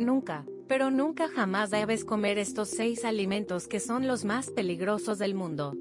Nunca, 0.00 0.46
pero 0.66 0.90
nunca 0.90 1.28
jamás 1.28 1.68
debes 1.68 2.06
comer 2.06 2.38
estos 2.38 2.70
seis 2.70 3.04
alimentos 3.04 3.68
que 3.68 3.80
son 3.80 4.06
los 4.06 4.24
más 4.24 4.50
peligrosos 4.50 5.18
del 5.18 5.34
mundo. 5.34 5.76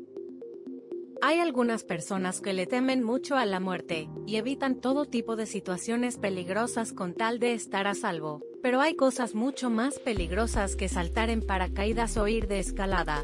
Hay 1.22 1.40
algunas 1.40 1.86
personas 1.86 2.42
que 2.42 2.52
le 2.52 2.68
temen 2.68 3.02
mucho 3.02 3.38
a 3.38 3.46
la 3.46 3.62
muerte, 3.62 4.10
y 4.28 4.36
evitan 4.36 4.82
todo 4.82 5.06
tipo 5.06 5.38
de 5.38 5.46
situaciones 5.46 6.18
peligrosas 6.18 6.92
con 6.92 7.14
tal 7.14 7.40
de 7.40 7.54
estar 7.54 7.88
a 7.88 7.96
salvo, 7.96 8.42
pero 8.62 8.82
hay 8.82 8.94
cosas 8.98 9.36
mucho 9.36 9.70
más 9.70 10.00
peligrosas 10.00 10.76
que 10.76 10.90
saltar 10.90 11.30
en 11.30 11.42
paracaídas 11.42 12.18
o 12.18 12.28
ir 12.28 12.50
de 12.50 12.60
escalada. 12.60 13.24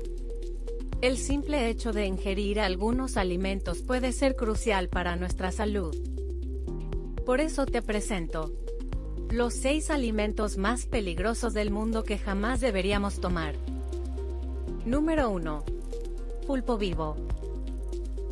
El 1.02 1.18
simple 1.18 1.68
hecho 1.68 1.92
de 1.92 2.06
ingerir 2.06 2.62
algunos 2.62 3.18
alimentos 3.18 3.82
puede 3.82 4.14
ser 4.14 4.38
crucial 4.38 4.88
para 4.88 5.18
nuestra 5.18 5.52
salud. 5.52 5.94
Por 7.26 7.42
eso 7.42 7.66
te 7.66 7.82
presento 7.82 8.54
los 9.30 9.54
6 9.56 9.90
alimentos 9.90 10.58
más 10.58 10.86
peligrosos 10.86 11.54
del 11.54 11.72
mundo 11.72 12.04
que 12.04 12.18
jamás 12.18 12.62
deberíamos 12.62 13.20
tomar. 13.20 13.56
Número 14.86 15.30
1. 15.30 15.64
Pulpo 16.48 16.78
vivo. 16.78 17.16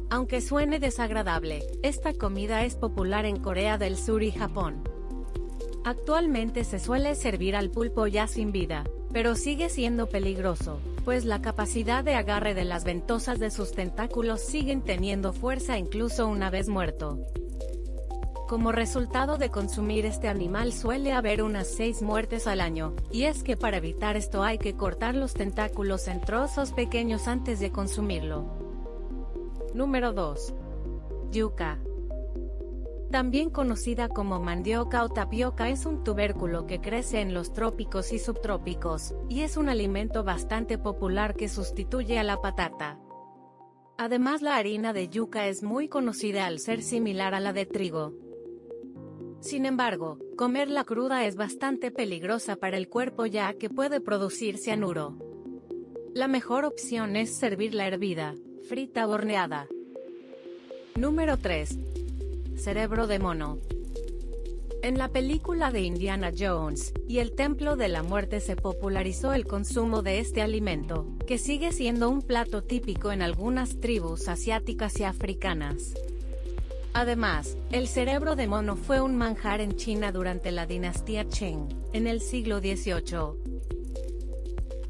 Aunque 0.09 0.41
suene 0.41 0.79
desagradable, 0.79 1.63
esta 1.81 2.13
comida 2.13 2.63
es 2.63 2.75
popular 2.75 3.25
en 3.25 3.37
Corea 3.37 3.77
del 3.77 3.97
Sur 3.97 4.21
y 4.21 4.31
Japón. 4.31 4.83
Actualmente 5.83 6.63
se 6.63 6.79
suele 6.79 7.15
servir 7.15 7.55
al 7.55 7.69
pulpo 7.69 8.07
ya 8.07 8.27
sin 8.27 8.51
vida, 8.51 8.83
pero 9.11 9.35
sigue 9.35 9.69
siendo 9.69 10.07
peligroso, 10.07 10.79
pues 11.03 11.25
la 11.25 11.41
capacidad 11.41 12.03
de 12.03 12.15
agarre 12.15 12.53
de 12.53 12.63
las 12.63 12.83
ventosas 12.83 13.39
de 13.39 13.51
sus 13.51 13.71
tentáculos 13.71 14.41
siguen 14.41 14.81
teniendo 14.81 15.33
fuerza 15.33 15.77
incluso 15.77 16.27
una 16.27 16.49
vez 16.49 16.69
muerto. 16.69 17.19
Como 18.47 18.71
resultado 18.73 19.37
de 19.37 19.49
consumir 19.49 20.05
este 20.05 20.27
animal 20.27 20.73
suele 20.73 21.13
haber 21.13 21.41
unas 21.41 21.67
6 21.69 22.01
muertes 22.01 22.45
al 22.45 22.59
año, 22.59 22.93
y 23.09 23.23
es 23.23 23.41
que 23.41 23.55
para 23.55 23.77
evitar 23.77 24.17
esto 24.17 24.43
hay 24.43 24.57
que 24.57 24.75
cortar 24.75 25.15
los 25.15 25.33
tentáculos 25.33 26.07
en 26.07 26.19
trozos 26.19 26.71
pequeños 26.73 27.27
antes 27.27 27.59
de 27.59 27.71
consumirlo. 27.71 28.45
Número 29.73 30.11
2. 30.11 30.53
Yuca. 31.31 31.79
También 33.11 33.49
conocida 33.49 34.09
como 34.09 34.39
mandioca 34.39 35.03
o 35.03 35.09
tapioca 35.09 35.69
es 35.69 35.85
un 35.85 36.03
tubérculo 36.03 36.67
que 36.67 36.81
crece 36.81 37.21
en 37.21 37.33
los 37.33 37.53
trópicos 37.53 38.11
y 38.11 38.19
subtrópicos, 38.19 39.15
y 39.29 39.41
es 39.41 39.55
un 39.55 39.69
alimento 39.69 40.23
bastante 40.23 40.77
popular 40.77 41.35
que 41.35 41.47
sustituye 41.47 42.19
a 42.19 42.23
la 42.23 42.41
patata. 42.41 42.99
Además 43.97 44.41
la 44.41 44.57
harina 44.57 44.91
de 44.91 45.07
yuca 45.07 45.47
es 45.47 45.63
muy 45.63 45.87
conocida 45.87 46.45
al 46.45 46.59
ser 46.59 46.81
similar 46.81 47.33
a 47.35 47.39
la 47.39 47.53
de 47.53 47.65
trigo. 47.65 48.13
Sin 49.43 49.65
embargo, 49.65 50.19
comerla 50.37 50.85
cruda 50.85 51.25
es 51.25 51.35
bastante 51.35 51.91
peligrosa 51.91 52.55
para 52.55 52.77
el 52.77 52.87
cuerpo 52.87 53.25
ya 53.25 53.53
que 53.55 53.69
puede 53.69 53.99
producir 53.99 54.57
cianuro. 54.57 55.17
La 56.13 56.29
mejor 56.29 56.63
opción 56.63 57.17
es 57.17 57.35
servirla 57.35 57.85
hervida, 57.85 58.35
frita 58.69 59.05
horneada. 59.05 59.67
Número 60.95 61.35
3. 61.35 61.77
Cerebro 62.55 63.05
de 63.05 63.19
mono. 63.19 63.59
En 64.81 64.97
la 64.97 65.09
película 65.09 65.71
de 65.71 65.81
Indiana 65.81 66.31
Jones 66.37 66.93
y 67.09 67.17
el 67.17 67.35
Templo 67.35 67.75
de 67.75 67.89
la 67.89 68.01
Muerte 68.01 68.39
se 68.39 68.55
popularizó 68.55 69.33
el 69.33 69.45
consumo 69.45 70.03
de 70.03 70.19
este 70.19 70.41
alimento, 70.41 71.05
que 71.27 71.37
sigue 71.37 71.73
siendo 71.73 72.09
un 72.09 72.21
plato 72.21 72.63
típico 72.63 73.11
en 73.11 73.21
algunas 73.21 73.81
tribus 73.81 74.29
asiáticas 74.29 74.97
y 75.01 75.03
africanas. 75.03 75.93
Además, 76.93 77.57
el 77.71 77.87
cerebro 77.87 78.35
de 78.35 78.47
mono 78.47 78.75
fue 78.75 79.01
un 79.01 79.15
manjar 79.15 79.61
en 79.61 79.75
China 79.75 80.11
durante 80.11 80.51
la 80.51 80.65
dinastía 80.65 81.25
Qing, 81.25 81.67
en 81.93 82.07
el 82.07 82.21
siglo 82.21 82.59
XVIII, 82.59 83.53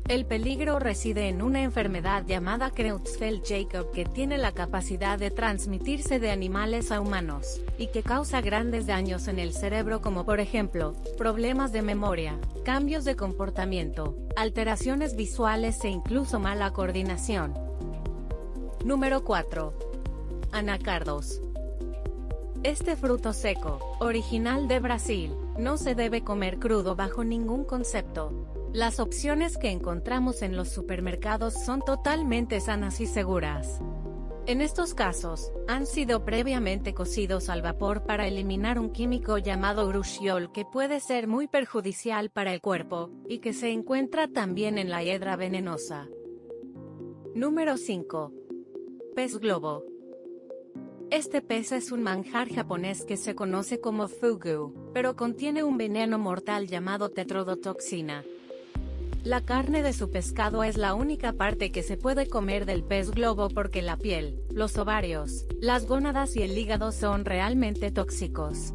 el 0.09 0.25
peligro 0.25 0.79
reside 0.79 1.29
en 1.29 1.41
una 1.41 1.61
enfermedad 1.61 2.25
llamada 2.25 2.71
Creutzfeldt-Jakob 2.71 3.91
que 3.91 4.03
tiene 4.03 4.37
la 4.37 4.51
capacidad 4.51 5.17
de 5.17 5.31
transmitirse 5.31 6.19
de 6.19 6.29
animales 6.29 6.91
a 6.91 6.99
humanos, 6.99 7.61
y 7.77 7.87
que 7.87 8.03
causa 8.03 8.41
grandes 8.41 8.85
daños 8.85 9.29
en 9.29 9.39
el 9.39 9.53
cerebro 9.53 10.01
como 10.01 10.25
por 10.25 10.41
ejemplo, 10.41 10.93
problemas 11.17 11.71
de 11.71 11.83
memoria, 11.83 12.37
cambios 12.65 13.05
de 13.05 13.15
comportamiento, 13.15 14.17
alteraciones 14.35 15.15
visuales 15.15 15.81
e 15.85 15.87
incluso 15.87 16.37
mala 16.37 16.73
coordinación. 16.73 17.53
Número 18.83 19.23
4. 19.23 19.73
Anacardos. 20.51 21.41
Este 22.63 22.95
fruto 22.95 23.33
seco, 23.33 23.97
original 23.99 24.69
de 24.69 24.79
Brasil, 24.79 25.35
no 25.59 25.77
se 25.77 25.95
debe 25.95 26.23
comer 26.23 26.59
crudo 26.59 26.95
bajo 26.95 27.25
ningún 27.25 27.65
concepto, 27.65 28.47
las 28.73 28.99
opciones 28.99 29.57
que 29.59 29.69
encontramos 29.69 30.41
en 30.41 30.55
los 30.55 30.69
supermercados 30.69 31.53
son 31.53 31.81
totalmente 31.81 32.59
sanas 32.59 33.01
y 33.01 33.05
seguras. 33.05 33.81
En 34.47 34.61
estos 34.61 34.95
casos, 34.95 35.51
han 35.67 35.85
sido 35.85 36.25
previamente 36.25 36.95
cocidos 36.95 37.49
al 37.49 37.61
vapor 37.61 38.03
para 38.05 38.27
eliminar 38.27 38.79
un 38.79 38.91
químico 38.91 39.37
llamado 39.37 39.87
urushiol 39.87 40.51
que 40.51 40.65
puede 40.65 41.01
ser 41.01 41.27
muy 41.27 41.47
perjudicial 41.47 42.31
para 42.31 42.51
el 42.51 42.61
cuerpo, 42.61 43.11
y 43.29 43.39
que 43.39 43.53
se 43.53 43.71
encuentra 43.71 44.27
también 44.27 44.77
en 44.77 44.89
la 44.89 45.03
hiedra 45.03 45.35
venenosa. 45.35 46.07
Número 47.35 47.77
5. 47.77 48.33
Pez 49.15 49.37
globo. 49.37 49.92
Este 51.13 51.43
pez 51.43 51.71
es 51.71 51.91
un 51.91 52.01
manjar 52.01 52.49
japonés 52.49 53.05
que 53.05 53.17
se 53.17 53.35
conoce 53.35 53.79
como 53.79 54.07
fugu, 54.07 54.73
pero 54.95 55.15
contiene 55.15 55.63
un 55.63 55.77
veneno 55.77 56.17
mortal 56.17 56.65
llamado 56.65 57.09
tetrodotoxina, 57.09 58.23
la 59.23 59.41
carne 59.45 59.83
de 59.83 59.93
su 59.93 60.09
pescado 60.09 60.63
es 60.63 60.75
la 60.75 60.95
única 60.95 61.33
parte 61.33 61.71
que 61.71 61.83
se 61.83 61.97
puede 61.97 62.27
comer 62.27 62.65
del 62.65 62.83
pez 62.83 63.11
globo 63.11 63.47
porque 63.47 63.83
la 63.83 63.95
piel, 63.95 64.41
los 64.49 64.75
ovarios, 64.79 65.45
las 65.61 65.85
gónadas 65.85 66.35
y 66.35 66.41
el 66.41 66.57
hígado 66.57 66.91
son 66.91 67.25
realmente 67.25 67.91
tóxicos. 67.91 68.73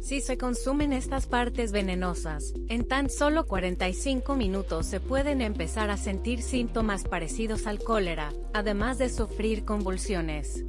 Si 0.00 0.20
se 0.20 0.38
consumen 0.38 0.92
estas 0.92 1.26
partes 1.26 1.72
venenosas, 1.72 2.54
en 2.68 2.86
tan 2.86 3.10
solo 3.10 3.44
45 3.44 4.36
minutos 4.36 4.86
se 4.86 5.00
pueden 5.00 5.42
empezar 5.42 5.90
a 5.90 5.96
sentir 5.96 6.42
síntomas 6.42 7.02
parecidos 7.02 7.66
al 7.66 7.80
cólera, 7.80 8.32
además 8.54 8.98
de 8.98 9.08
sufrir 9.08 9.64
convulsiones. 9.64 10.64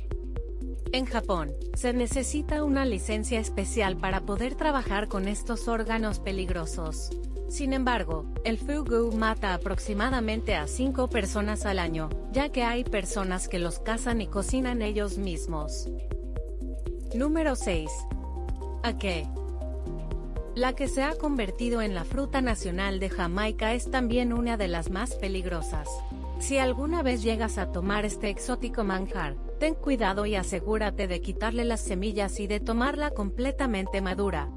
En 0.92 1.06
Japón, 1.06 1.54
se 1.76 1.94
necesita 1.94 2.64
una 2.64 2.84
licencia 2.84 3.40
especial 3.40 3.96
para 3.98 4.22
poder 4.22 4.56
trabajar 4.56 5.08
con 5.08 5.28
estos 5.28 5.68
órganos 5.68 6.20
peligrosos. 6.20 7.12
Sin 7.48 7.74
embargo, 7.74 8.26
el 8.44 8.58
fugu 8.58 9.12
mata 9.16 9.54
aproximadamente 9.54 10.56
a 10.56 10.66
5 10.66 11.08
personas 11.08 11.68
al 11.68 11.78
año, 11.78 12.10
ya 12.32 12.50
que 12.50 12.64
hay 12.64 12.84
personas 12.84 13.48
que 13.48 13.60
los 13.60 13.80
cazan 13.80 14.20
y 14.22 14.28
cocinan 14.28 14.82
ellos 14.82 15.20
mismos. 15.20 15.88
Número 17.14 17.56
6. 17.56 17.92
qué? 19.00 19.28
La 20.56 20.74
que 20.74 20.88
se 20.88 21.04
ha 21.04 21.16
convertido 21.16 21.84
en 21.84 21.94
la 21.94 22.04
fruta 22.04 22.42
nacional 22.42 23.00
de 23.00 23.10
Jamaica 23.10 23.76
es 23.76 23.92
también 23.92 24.34
una 24.34 24.58
de 24.58 24.68
las 24.68 24.90
más 24.90 25.14
peligrosas. 25.14 25.88
Si 26.40 26.58
alguna 26.58 27.04
vez 27.04 27.22
llegas 27.22 27.58
a 27.58 27.72
tomar 27.72 28.06
este 28.06 28.30
exótico 28.30 28.86
manjar, 28.86 29.36
ten 29.60 29.76
cuidado 29.76 30.26
y 30.26 30.36
asegúrate 30.36 31.08
de 31.08 31.22
quitarle 31.22 31.66
las 31.66 31.82
semillas 31.82 32.40
y 32.40 32.48
de 32.48 32.62
tomarla 32.62 33.12
completamente 33.12 34.02
madura. 34.02 34.50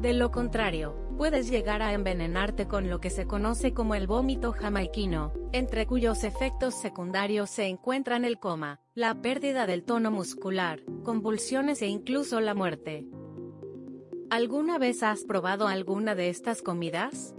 De 0.00 0.14
lo 0.14 0.30
contrario, 0.30 0.96
puedes 1.18 1.50
llegar 1.50 1.82
a 1.82 1.92
envenenarte 1.92 2.66
con 2.68 2.88
lo 2.88 3.00
que 3.00 3.10
se 3.10 3.26
conoce 3.26 3.74
como 3.74 3.94
el 3.94 4.06
vómito 4.06 4.52
jamaiquino, 4.52 5.32
entre 5.52 5.86
cuyos 5.86 6.24
efectos 6.24 6.74
secundarios 6.74 7.50
se 7.50 7.66
encuentran 7.66 8.24
el 8.24 8.38
coma, 8.38 8.80
la 8.94 9.20
pérdida 9.20 9.66
del 9.66 9.84
tono 9.84 10.10
muscular, 10.10 10.80
convulsiones 11.02 11.82
e 11.82 11.86
incluso 11.88 12.40
la 12.40 12.54
muerte. 12.54 13.06
¿Alguna 14.30 14.78
vez 14.78 15.02
has 15.02 15.24
probado 15.24 15.68
alguna 15.68 16.14
de 16.14 16.30
estas 16.30 16.62
comidas? 16.62 17.34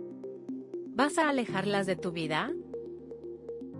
¿Vas 0.90 1.18
a 1.18 1.30
alejarlas 1.30 1.88
de 1.88 1.96
tu 1.96 2.12
vida? 2.12 2.52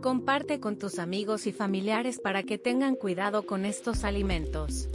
Comparte 0.02 0.62
con 0.62 0.78
tus 0.78 0.98
amigos 0.98 1.46
y 1.46 1.52
familiares 1.52 2.20
para 2.20 2.44
que 2.44 2.58
tengan 2.58 2.96
cuidado 2.96 3.46
con 3.46 3.66
estos 3.66 4.06
alimentos. 4.06 4.88